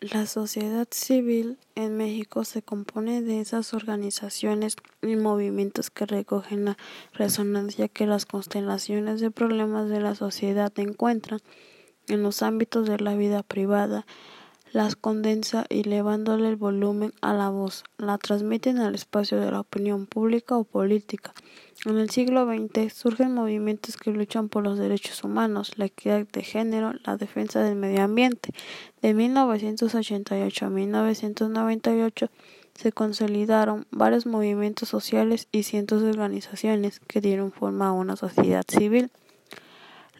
[0.00, 6.78] La sociedad civil en México se compone de esas organizaciones y movimientos que recogen la
[7.12, 11.40] resonancia que las constelaciones de problemas de la sociedad encuentran
[12.08, 14.06] en los ámbitos de la vida privada,
[14.72, 19.60] las condensa y elevándole el volumen a la voz, la transmiten al espacio de la
[19.60, 21.32] opinión pública o política.
[21.86, 26.42] En el siglo XX surgen movimientos que luchan por los derechos humanos, la equidad de
[26.42, 28.52] género, la defensa del medio ambiente.
[29.02, 32.30] De 1988 a 1998
[32.74, 38.64] se consolidaron varios movimientos sociales y cientos de organizaciones que dieron forma a una sociedad
[38.68, 39.10] civil.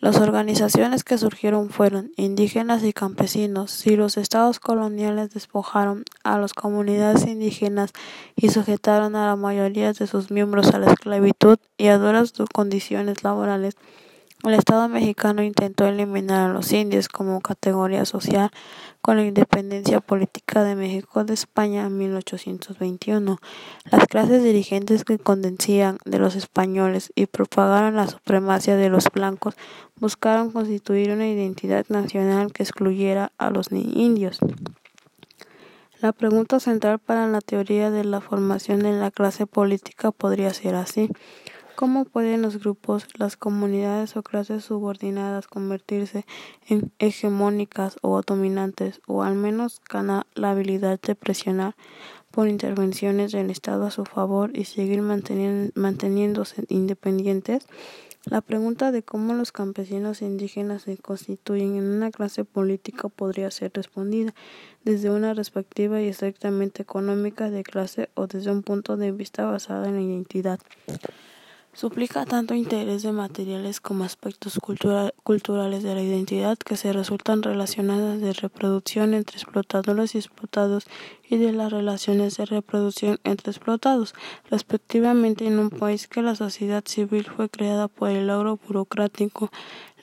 [0.00, 3.70] Las organizaciones que surgieron fueron indígenas y campesinos.
[3.70, 7.92] Si los estados coloniales despojaron a las comunidades indígenas
[8.34, 13.22] y sujetaron a la mayoría de sus miembros a la esclavitud y a duras condiciones
[13.22, 13.76] laborales,
[14.44, 18.50] el Estado mexicano intentó eliminar a los indios como categoría social
[19.02, 23.38] con la independencia política de México de España en 1821.
[23.90, 29.54] Las clases dirigentes que condencían de los españoles y propagaron la supremacía de los blancos
[29.96, 34.38] buscaron constituir una identidad nacional que excluyera a los indios.
[36.00, 40.74] La pregunta central para la teoría de la formación de la clase política podría ser
[40.74, 41.10] así.
[41.80, 46.26] ¿Cómo pueden los grupos, las comunidades o clases subordinadas convertirse
[46.68, 51.76] en hegemónicas o dominantes, o al menos ganar la habilidad de presionar
[52.30, 57.66] por intervenciones del Estado a su favor y seguir manteniéndose independientes?
[58.26, 63.72] La pregunta de cómo los campesinos indígenas se constituyen en una clase política podría ser
[63.72, 64.34] respondida
[64.84, 69.94] desde una perspectiva estrictamente económica de clase o desde un punto de vista basado en
[69.94, 70.60] la identidad.
[71.72, 78.20] Suplica tanto interés de materiales como aspectos culturales de la identidad que se resultan relacionadas
[78.20, 80.88] de reproducción entre explotadores y explotados
[81.28, 84.14] y de las relaciones de reproducción entre explotados,
[84.50, 89.50] respectivamente en un país que la sociedad civil fue creada por el logro burocrático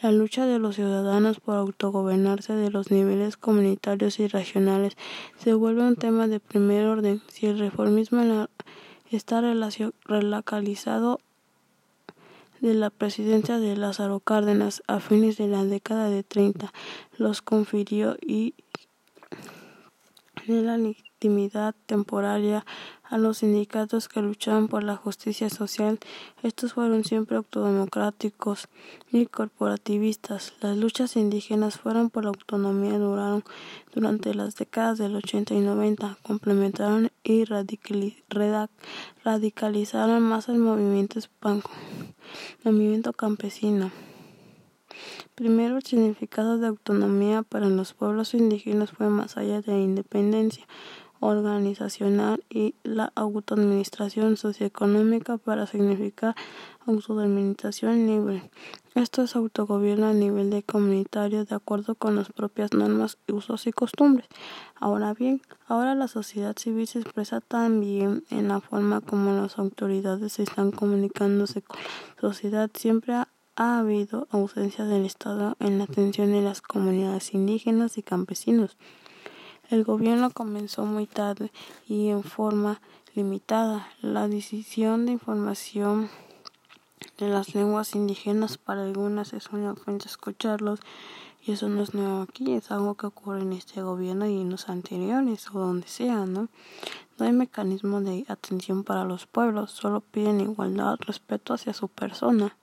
[0.02, 4.96] la lucha de los ciudadanos por autogobernarse de los niveles comunitarios y regionales.
[5.38, 7.22] Se vuelve un tema de primer orden.
[7.30, 8.48] Si el reformismo
[9.12, 11.20] está relocalizado
[12.62, 16.72] de la presidencia de Lázaro Cárdenas a fines de la década de 30
[17.18, 18.56] los confirió y
[20.48, 20.78] de la
[21.18, 22.64] legitimidad temporaria
[23.04, 25.98] a los sindicatos que luchaban por la justicia social.
[26.44, 28.68] Estos fueron siempre autodemocráticos
[29.12, 30.54] y corporativistas.
[30.62, 33.44] Las luchas indígenas fueron por la autonomía duraron
[33.96, 37.46] durante las décadas del 80 y 90, complementaron y
[39.24, 41.72] radicalizaron más el movimiento espanco
[42.64, 43.92] movimiento campesino.
[45.36, 50.66] Primero, el significado de autonomía para los pueblos indígenas fue más allá de la independencia
[51.20, 56.36] organizacional y la autoadministración socioeconómica para significar
[56.86, 58.50] autodeterminación libre.
[58.96, 63.72] Esto es autogobierno a nivel de comunitario de acuerdo con las propias normas, usos y
[63.72, 64.28] costumbres.
[64.76, 70.40] Ahora bien, ahora la sociedad civil se expresa también en la forma como las autoridades
[70.40, 72.72] están comunicándose con la sociedad.
[72.74, 78.04] Siempre ha, ha habido ausencia del Estado en la atención de las comunidades indígenas y
[78.04, 78.78] campesinos.
[79.70, 81.52] El gobierno comenzó muy tarde
[81.90, 82.80] y en forma
[83.16, 83.90] limitada.
[84.02, 86.10] La decisión de información
[87.18, 90.80] de las lenguas indígenas para algunas es una ofensa escucharlos
[91.46, 94.50] y eso no es nuevo aquí, es algo que ocurre en este gobierno y en
[94.50, 96.48] los anteriores o donde sea, ¿no?
[97.18, 102.56] No hay mecanismo de atención para los pueblos, solo piden igualdad, respeto hacia su persona.